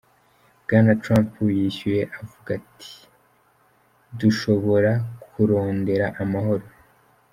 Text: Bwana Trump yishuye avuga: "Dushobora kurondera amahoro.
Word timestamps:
Bwana 0.63 0.91
Trump 1.03 1.31
yishuye 1.57 2.01
avuga: 2.19 2.53
"Dushobora 4.19 4.91
kurondera 5.23 6.05
amahoro. 6.23 6.65